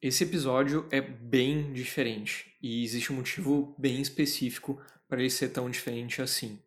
[0.00, 5.68] Esse episódio é bem diferente e existe um motivo bem específico para ele ser tão
[5.68, 6.62] diferente assim.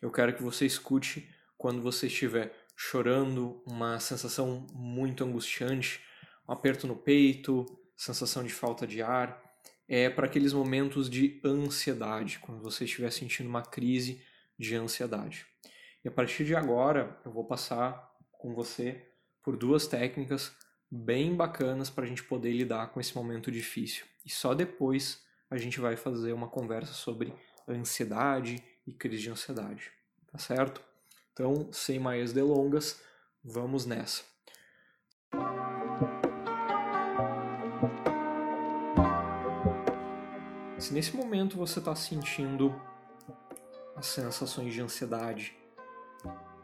[0.00, 6.00] Eu quero que você escute quando você estiver chorando, uma sensação muito angustiante,
[6.48, 7.64] um aperto no peito,
[7.96, 9.40] sensação de falta de ar.
[9.86, 14.20] É para aqueles momentos de ansiedade, quando você estiver sentindo uma crise
[14.58, 15.46] de ansiedade.
[16.04, 19.08] E a partir de agora, eu vou passar com você
[19.40, 20.52] por duas técnicas
[20.94, 24.04] bem bacanas para a gente poder lidar com esse momento difícil.
[24.26, 27.32] E só depois a gente vai fazer uma conversa sobre
[27.66, 29.90] ansiedade e crise de ansiedade,
[30.30, 30.82] tá certo?
[31.32, 33.00] Então, sem mais delongas,
[33.42, 34.22] vamos nessa.
[40.78, 42.78] Se nesse momento você está sentindo
[43.96, 45.56] as sensações de ansiedade,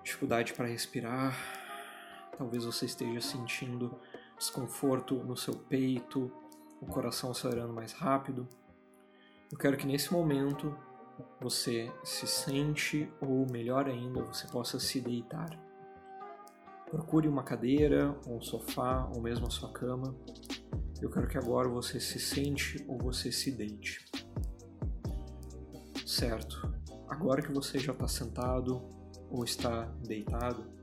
[0.02, 1.34] dificuldade para respirar,
[2.36, 3.98] talvez você esteja sentindo
[4.38, 6.30] desconforto no seu peito,
[6.80, 8.48] o coração acelerando mais rápido.
[9.50, 10.75] Eu quero que nesse momento
[11.41, 15.50] você se sente, ou melhor ainda, você possa se deitar.
[16.91, 20.14] Procure uma cadeira, ou um sofá, ou mesmo a sua cama.
[21.00, 24.05] Eu quero que agora você se sente ou você se deite.
[26.06, 26.73] Certo.
[27.08, 28.83] Agora que você já está sentado
[29.30, 30.77] ou está deitado,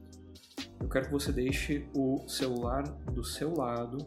[0.80, 3.98] eu quero que você deixe o celular do seu lado.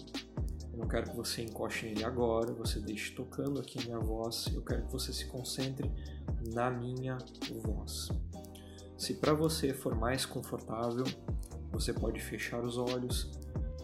[0.73, 4.47] Eu não quero que você encoste nele agora, você deixe tocando aqui minha voz.
[4.53, 5.91] Eu quero que você se concentre
[6.53, 7.19] na minha
[7.63, 8.09] voz.
[8.97, 11.05] Se para você for mais confortável,
[11.71, 13.31] você pode fechar os olhos.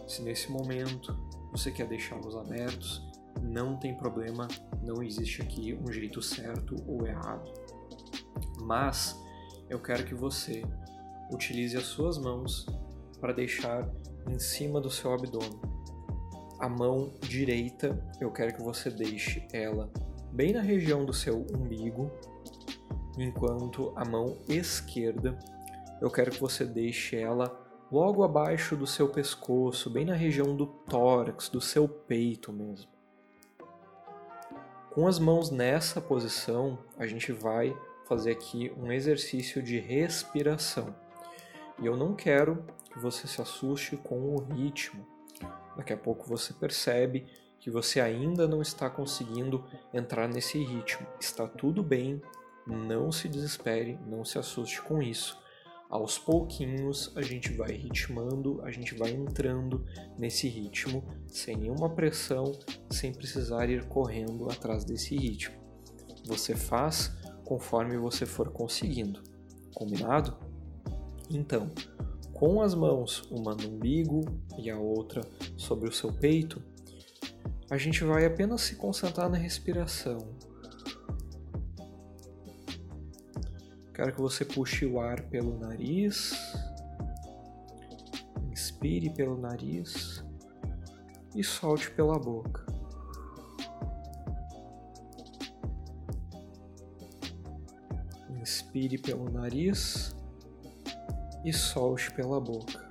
[0.07, 1.17] Se nesse momento
[1.51, 3.01] você quer deixá-los abertos,
[3.41, 4.47] não tem problema,
[4.83, 7.51] não existe aqui um jeito certo ou errado.
[8.61, 9.19] Mas
[9.69, 10.63] eu quero que você
[11.31, 12.65] utilize as suas mãos
[13.19, 13.89] para deixar
[14.29, 15.59] em cima do seu abdômen.
[16.59, 19.91] A mão direita, eu quero que você deixe ela
[20.31, 22.11] bem na região do seu umbigo,
[23.17, 25.37] enquanto a mão esquerda,
[26.01, 27.61] eu quero que você deixe ela
[27.91, 32.89] logo abaixo do seu pescoço, bem na região do tórax, do seu peito mesmo.
[34.91, 40.95] Com as mãos nessa posição, a gente vai fazer aqui um exercício de respiração.
[41.81, 45.05] E eu não quero que você se assuste com o ritmo.
[45.75, 47.25] Daqui a pouco você percebe
[47.59, 49.63] que você ainda não está conseguindo
[49.93, 51.05] entrar nesse ritmo.
[51.19, 52.21] Está tudo bem,
[52.65, 55.37] não se desespere, não se assuste com isso.
[55.89, 59.85] Aos pouquinhos a gente vai ritmando, a gente vai entrando
[60.17, 62.51] nesse ritmo sem nenhuma pressão,
[62.89, 65.55] sem precisar ir correndo atrás desse ritmo.
[66.25, 67.11] Você faz
[67.43, 69.21] conforme você for conseguindo.
[69.73, 70.44] Combinado?
[71.29, 71.71] Então,
[72.33, 74.21] com as mãos, uma no umbigo
[74.57, 75.21] e a outra
[75.57, 76.61] sobre o seu peito,
[77.69, 80.19] a gente vai apenas se concentrar na respiração.
[83.93, 86.33] Quero que você puxe o ar pelo nariz,
[88.51, 90.23] inspire pelo nariz
[91.33, 92.65] e solte pela boca.
[98.39, 100.14] Inspire pelo nariz
[101.45, 102.83] e solte pela boca.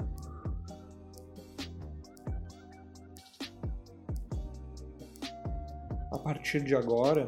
[6.12, 7.26] A partir de agora,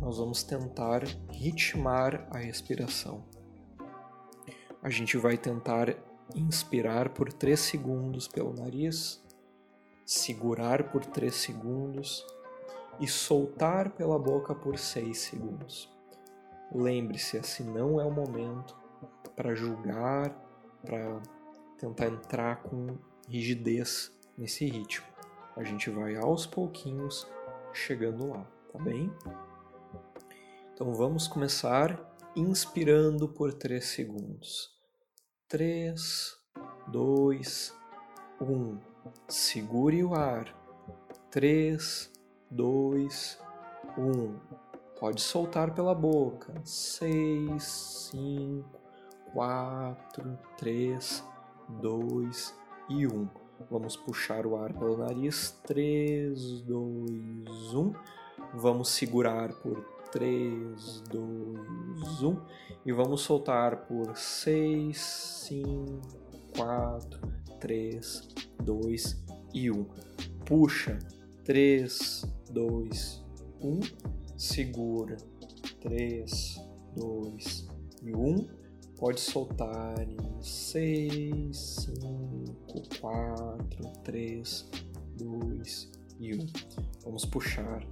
[0.00, 3.24] nós vamos tentar ritmar a respiração.
[4.82, 5.94] A gente vai tentar
[6.34, 9.24] inspirar por 3 segundos pelo nariz,
[10.04, 12.26] segurar por 3 segundos
[12.98, 15.88] e soltar pela boca por 6 segundos.
[16.74, 18.76] Lembre-se, esse não é o momento
[19.36, 20.43] para julgar
[20.84, 21.22] para
[21.78, 25.06] tentar entrar com rigidez nesse ritmo.
[25.56, 27.26] A gente vai aos pouquinhos
[27.72, 29.10] chegando lá, tá bem?
[30.72, 34.70] Então vamos começar inspirando por 3 segundos.
[35.48, 36.36] 3,
[36.88, 37.74] 2,
[38.40, 38.78] 1.
[39.28, 40.52] Segure o ar.
[41.30, 42.10] 3,
[42.50, 43.38] 2,
[43.96, 44.40] 1.
[44.98, 46.60] Pode soltar pela boca.
[46.64, 48.83] 6, 5,
[49.34, 51.24] 4, 3,
[51.80, 52.54] 2
[52.88, 53.28] e 1.
[53.68, 55.58] Vamos puxar o ar pelo nariz.
[55.66, 57.94] 3, 2, 1.
[58.54, 62.42] Vamos segurar por 3, 2, 1.
[62.86, 64.96] E vamos soltar por 6,
[65.48, 66.00] 5,
[66.56, 67.20] 4,
[67.58, 68.28] 3,
[68.62, 69.84] 2 e 1.
[70.46, 70.96] Puxa.
[71.44, 73.24] 3, 2,
[73.60, 73.80] 1.
[74.36, 75.16] Segura.
[75.80, 76.60] 3,
[76.94, 77.68] 2
[78.04, 78.63] e 1
[78.98, 84.70] pode soltar em 6, 5, 4, 3,
[85.16, 86.46] 2 e 1.
[87.04, 87.84] Vamos puxar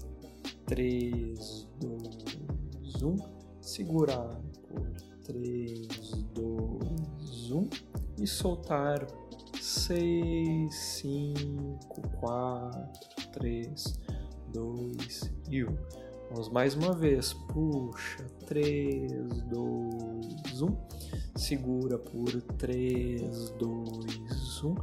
[0.67, 3.17] 3, 2, 1.
[3.61, 4.91] Segurar por
[5.25, 5.87] 3,
[6.35, 7.69] 2, 1.
[8.19, 9.07] E soltar
[9.61, 14.01] 6, 5, 4, 3,
[14.53, 16.02] 2 e 1.
[16.33, 17.35] Vamos mais uma vez.
[17.35, 18.25] Puxa.
[18.47, 20.77] 3, 2, 1.
[21.37, 24.75] Segura por 3, 2, 1.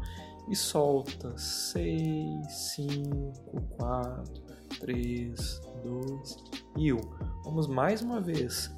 [0.50, 1.36] E solta.
[1.36, 4.44] 6, 5, 4,
[4.80, 6.36] 3, 2
[6.78, 6.98] e 1.
[7.44, 8.72] Vamos mais uma vez.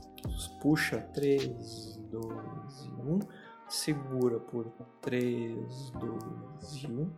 [0.62, 1.00] Puxa.
[1.14, 2.24] 3, 2
[2.86, 3.20] e 1.
[3.68, 4.72] Segura por
[5.02, 7.12] 3, 2 e 1.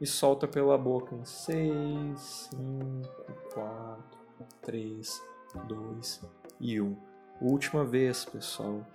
[0.00, 3.08] E solta pela boca em 6, 5,
[3.52, 4.13] 4,
[4.62, 5.22] 3,
[5.68, 6.20] 2
[6.60, 6.96] e 1.
[7.40, 8.86] Última vez, pessoal.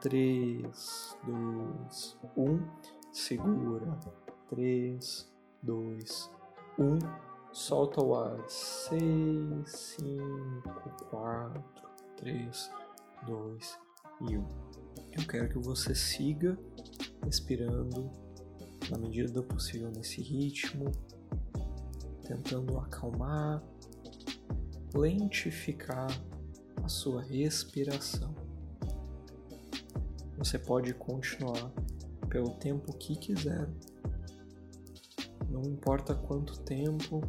[0.00, 2.60] 3, 2, 1.
[3.12, 3.98] Segura.
[4.48, 5.32] 3,
[5.62, 6.30] 2,
[6.78, 6.98] 1.
[7.52, 8.42] Solta o ar.
[8.48, 9.00] 6,
[9.66, 11.64] 5, 4,
[12.16, 12.70] 3,
[13.26, 13.78] 2
[14.22, 14.44] e 1.
[15.12, 16.58] Eu quero que você siga
[17.24, 18.10] respirando
[18.90, 20.90] na medida do possível nesse ritmo,
[22.26, 23.62] tentando acalmar
[24.94, 26.08] lentificar
[26.82, 28.34] a sua respiração.
[30.38, 31.70] Você pode continuar
[32.28, 33.68] pelo tempo que quiser.
[35.48, 37.20] Não importa quanto tempo,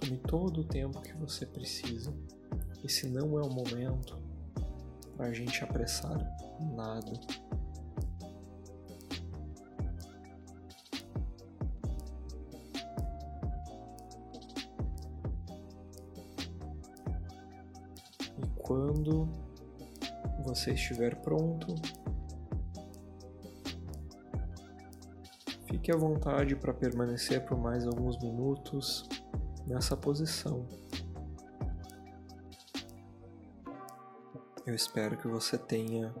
[0.00, 2.14] tome todo o tempo que você precisa.
[2.82, 4.18] Esse não é o momento
[5.16, 6.16] para a gente apressar
[6.74, 7.12] nada.
[18.70, 19.28] Quando
[20.44, 21.74] você estiver pronto,
[25.66, 29.08] fique à vontade para permanecer por mais alguns minutos
[29.66, 30.68] nessa posição.
[34.64, 36.14] Eu espero que você tenha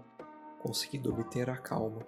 [0.58, 2.04] conseguido obter a calma.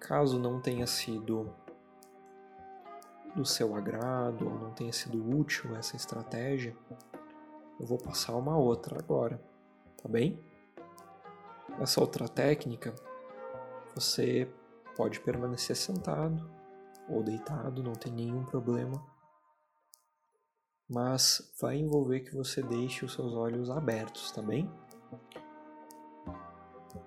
[0.00, 1.54] Caso não tenha sido
[3.40, 6.76] do seu agrado ou não tenha sido útil essa estratégia,
[7.80, 9.40] eu vou passar uma outra agora,
[10.02, 10.38] tá bem?
[11.80, 12.94] Essa outra técnica,
[13.94, 14.46] você
[14.94, 16.50] pode permanecer sentado
[17.08, 19.02] ou deitado, não tem nenhum problema,
[20.86, 24.70] mas vai envolver que você deixe os seus olhos abertos, tá bem?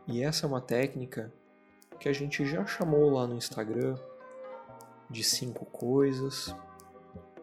[0.07, 1.31] E essa é uma técnica
[1.99, 3.95] que a gente já chamou lá no Instagram
[5.09, 6.55] de cinco coisas.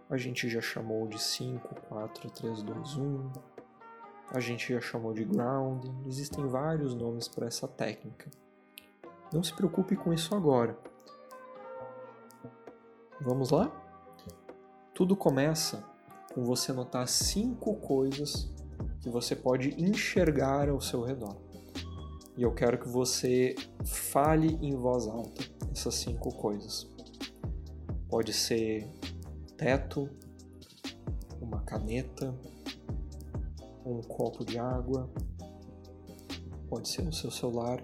[0.08, 3.32] A gente já chamou de 5, 4, 3, 2, 1.
[4.32, 5.94] A gente já chamou de grounding.
[6.06, 8.28] Existem vários nomes para essa técnica.
[9.32, 10.76] Não se preocupe com isso agora.
[13.20, 13.70] Vamos lá?
[14.92, 15.84] Tudo começa
[16.34, 18.52] com você notar cinco coisas
[19.00, 21.36] que você pode enxergar ao seu redor.
[22.36, 23.54] E eu quero que você
[23.84, 25.42] fale em voz alta
[25.72, 26.88] essas cinco coisas.
[28.10, 28.88] Pode ser
[29.56, 30.10] teto,
[31.40, 32.34] uma caneta,
[33.86, 35.08] um copo de água,
[36.68, 37.80] pode ser o seu celular.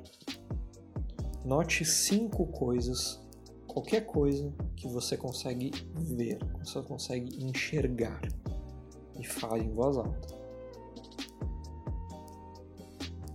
[1.45, 3.21] Note cinco coisas,
[3.69, 8.21] qualquer coisa que você consegue ver, que você consegue enxergar
[9.17, 10.37] e fale em voz alta.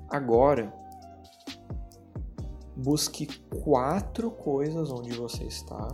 [0.10, 0.74] Agora,
[2.76, 3.28] busque
[3.64, 5.88] quatro coisas onde você está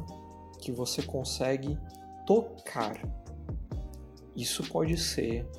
[0.67, 1.79] que você consegue
[2.25, 2.99] tocar.
[4.35, 5.49] Isso pode ser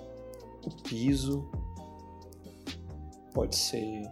[0.67, 1.51] o piso,
[3.33, 4.03] pode ser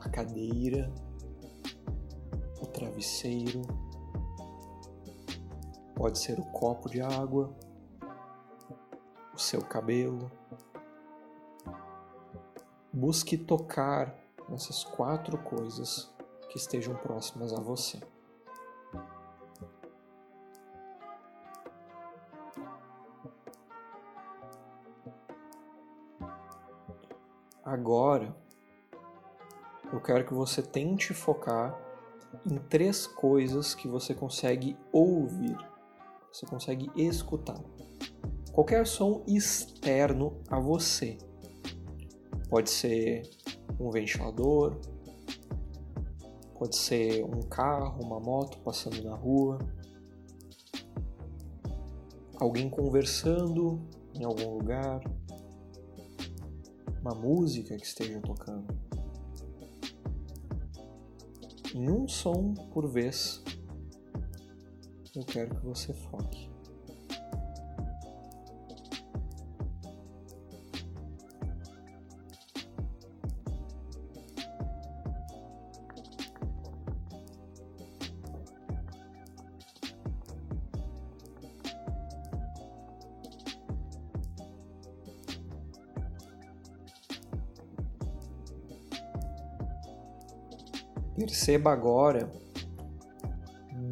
[0.00, 0.92] a cadeira,
[2.60, 3.62] o travesseiro,
[5.94, 7.56] pode ser o copo de água,
[9.32, 10.28] o seu cabelo.
[12.92, 14.12] Busque tocar
[14.48, 16.12] nessas quatro coisas
[16.50, 18.00] que estejam próximas a você.
[27.82, 28.32] Agora,
[29.92, 31.76] eu quero que você tente focar
[32.48, 35.56] em três coisas que você consegue ouvir,
[36.32, 37.60] você consegue escutar.
[38.52, 41.18] Qualquer som externo a você.
[42.48, 43.28] Pode ser
[43.80, 44.78] um ventilador,
[46.56, 49.58] pode ser um carro, uma moto passando na rua,
[52.38, 53.80] alguém conversando
[54.14, 55.00] em algum lugar
[57.02, 58.66] uma música que esteja tocando.
[61.74, 63.42] em um som por vez,
[65.14, 66.50] eu quero que você foque.
[91.42, 92.30] Perceba agora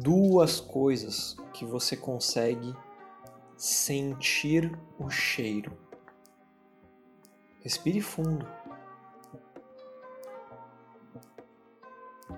[0.01, 2.73] duas coisas que você consegue
[3.57, 5.77] sentir o cheiro.
[7.59, 8.47] Respire fundo.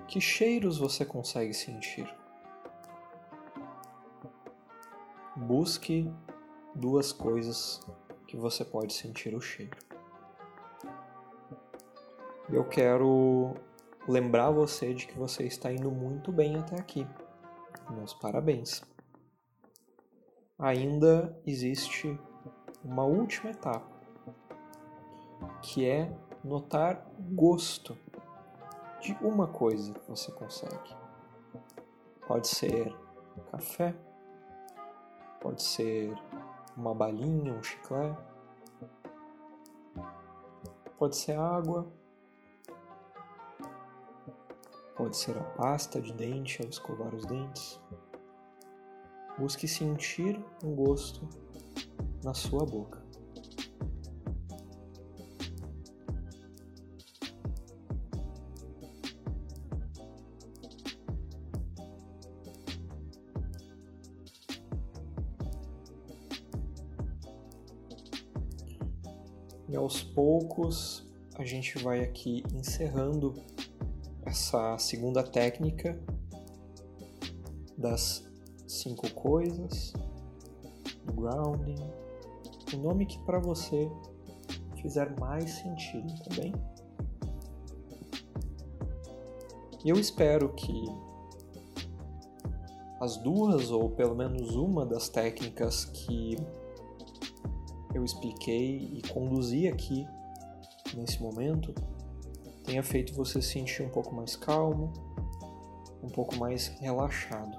[0.08, 2.12] Que cheiros você consegue sentir?
[5.36, 6.12] Busque
[6.74, 7.80] duas coisas
[8.26, 9.78] que você pode sentir o cheiro.
[12.50, 13.54] Eu quero
[14.08, 17.06] lembrar você de que você está indo muito bem até aqui.
[17.90, 18.82] Meus parabéns.
[20.58, 22.18] Ainda existe
[22.82, 23.90] uma última etapa,
[25.62, 27.96] que é notar gosto
[29.00, 30.96] de uma coisa que você consegue.
[32.26, 32.94] Pode ser
[33.50, 33.94] café,
[35.40, 36.14] pode ser
[36.76, 38.16] uma balinha, um chiclete,
[40.96, 41.86] pode ser água,
[44.96, 47.80] Pode ser a pasta de dente ao escovar os dentes.
[49.36, 51.28] Busque sentir um gosto
[52.22, 53.02] na sua boca.
[69.68, 71.04] E aos poucos
[71.36, 73.34] a gente vai aqui encerrando
[74.44, 75.98] essa segunda técnica
[77.78, 78.22] das
[78.66, 79.94] cinco coisas,
[81.06, 81.82] do grounding,
[82.74, 83.90] o nome que para você
[84.82, 86.52] fizer mais sentido, tá bem?
[89.82, 90.84] E eu espero que
[93.00, 96.36] as duas, ou pelo menos uma das técnicas que
[97.94, 100.06] eu expliquei e conduzi aqui
[100.94, 101.74] nesse momento,
[102.64, 104.92] tenha feito você se sentir um pouco mais calmo,
[106.02, 107.56] um pouco mais relaxado.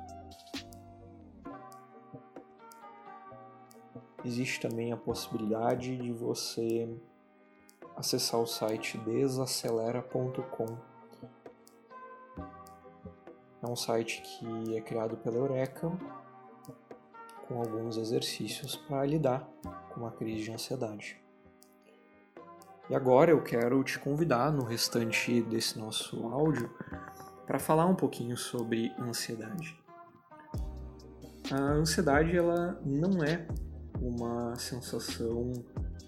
[4.25, 6.89] Existe também a possibilidade de você
[7.95, 10.77] acessar o site desacelera.com.
[13.61, 15.91] É um site que é criado pela Eureka
[17.47, 19.47] com alguns exercícios para lidar
[19.93, 21.24] com a crise de ansiedade.
[22.87, 26.69] E agora eu quero te convidar no restante desse nosso áudio
[27.47, 29.75] para falar um pouquinho sobre ansiedade.
[31.51, 33.47] A ansiedade ela não é
[33.99, 35.51] uma sensação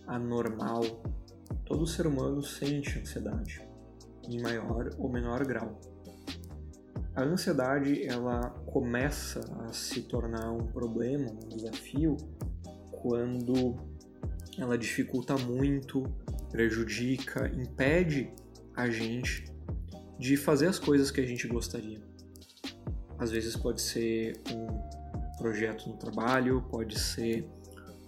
[0.05, 0.81] anormal.
[1.65, 3.67] Todo ser humano sente ansiedade,
[4.23, 5.79] em maior ou menor grau.
[7.15, 12.17] A ansiedade ela começa a se tornar um problema, um desafio,
[12.91, 13.75] quando
[14.59, 16.03] ela dificulta muito
[16.49, 18.31] prejudica, impede
[18.75, 19.45] a gente
[20.19, 21.99] de fazer as coisas que a gente gostaria.
[23.19, 27.47] Às vezes pode ser um projeto no trabalho, pode ser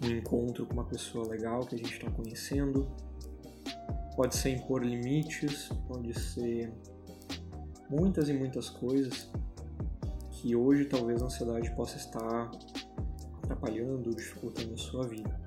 [0.02, 2.88] um encontro com uma pessoa legal que a gente está conhecendo,
[4.16, 6.72] pode ser impor limites, pode ser
[7.88, 9.30] muitas e muitas coisas
[10.30, 12.50] que hoje talvez a ansiedade possa estar
[13.42, 15.40] atrapalhando, dificultando a sua vida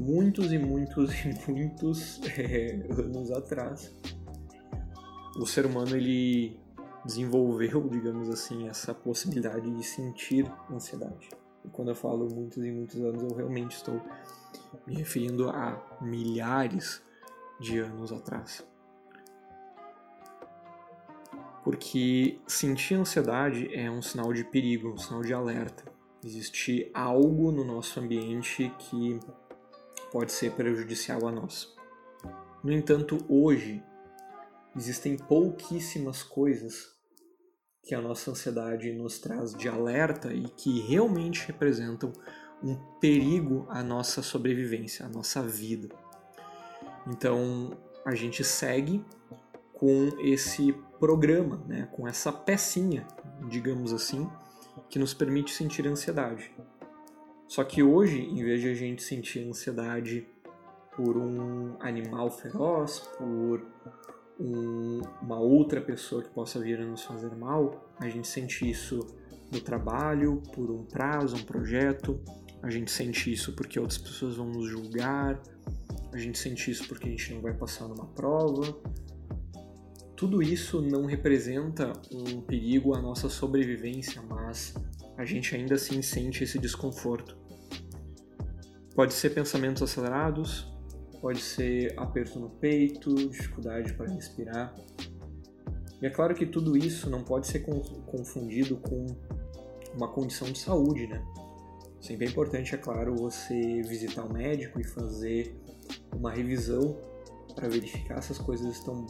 [0.00, 3.94] muitos e muitos e muitos é, anos atrás,
[5.36, 6.58] o ser humano ele
[7.04, 11.28] desenvolveu, digamos assim, essa possibilidade de sentir ansiedade.
[11.64, 14.00] E quando eu falo muitos e muitos anos, eu realmente estou
[14.86, 17.02] me referindo a milhares
[17.60, 18.66] de anos atrás.
[21.62, 25.84] Porque sentir ansiedade é um sinal de perigo, um sinal de alerta.
[26.24, 29.20] Existe algo no nosso ambiente que
[30.10, 31.74] pode ser prejudicial a nós.
[32.62, 33.82] No entanto, hoje
[34.76, 36.94] existem pouquíssimas coisas
[37.82, 42.12] que a nossa ansiedade nos traz de alerta e que realmente representam
[42.62, 45.88] um perigo à nossa sobrevivência, à nossa vida.
[47.06, 49.04] Então, a gente segue
[49.72, 53.06] com esse programa, né, com essa pecinha,
[53.48, 54.30] digamos assim,
[54.90, 56.52] que nos permite sentir ansiedade.
[57.50, 60.24] Só que hoje, em vez de a gente sentir ansiedade
[60.94, 63.66] por um animal feroz, por
[64.38, 69.04] um, uma outra pessoa que possa vir a nos fazer mal, a gente sente isso
[69.50, 72.20] no trabalho, por um prazo, um projeto,
[72.62, 75.42] a gente sente isso porque outras pessoas vão nos julgar,
[76.12, 78.80] a gente sente isso porque a gente não vai passar numa prova.
[80.14, 84.72] Tudo isso não representa um perigo à nossa sobrevivência, mas
[85.20, 87.36] a gente ainda assim sente esse desconforto.
[88.94, 90.66] Pode ser pensamentos acelerados,
[91.20, 94.74] pode ser aperto no peito, dificuldade para respirar.
[96.00, 97.60] E é claro que tudo isso não pode ser
[98.06, 99.08] confundido com
[99.94, 101.22] uma condição de saúde, né?
[102.00, 105.54] Sempre é importante, é claro, você visitar o médico e fazer
[106.16, 106.96] uma revisão
[107.54, 109.06] para verificar se as coisas estão,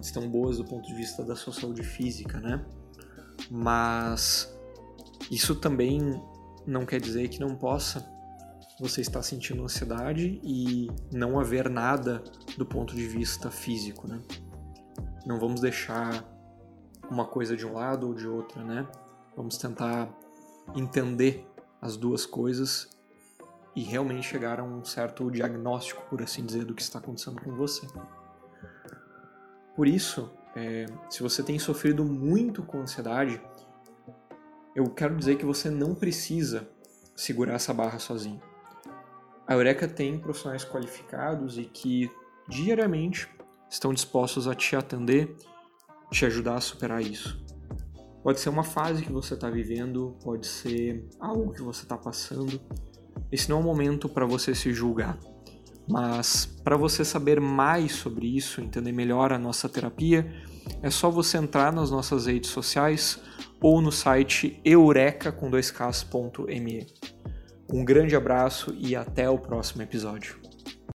[0.00, 2.64] estão boas do ponto de vista da sua saúde física, né?
[3.50, 4.51] Mas
[5.32, 6.22] isso também
[6.66, 8.06] não quer dizer que não possa
[8.78, 12.22] você estar sentindo ansiedade e não haver nada
[12.58, 14.20] do ponto de vista físico, né?
[15.24, 16.22] Não vamos deixar
[17.10, 18.86] uma coisa de um lado ou de outra, né?
[19.34, 20.08] Vamos tentar
[20.74, 21.48] entender
[21.80, 22.90] as duas coisas
[23.74, 27.56] e realmente chegar a um certo diagnóstico, por assim dizer, do que está acontecendo com
[27.56, 27.86] você.
[29.74, 33.40] Por isso, é, se você tem sofrido muito com ansiedade,
[34.74, 36.68] eu quero dizer que você não precisa
[37.14, 38.40] segurar essa barra sozinho.
[39.46, 42.10] A Eureka tem profissionais qualificados e que
[42.48, 43.28] diariamente
[43.68, 45.36] estão dispostos a te atender,
[46.10, 47.42] te ajudar a superar isso.
[48.22, 52.60] Pode ser uma fase que você está vivendo, pode ser algo que você está passando.
[53.30, 55.18] Esse não é o momento para você se julgar,
[55.88, 60.32] mas para você saber mais sobre isso, entender melhor a nossa terapia,
[60.82, 63.18] é só você entrar nas nossas redes sociais
[63.60, 65.72] ou no site eureka com 2
[67.72, 70.41] Um grande abraço e até o próximo episódio.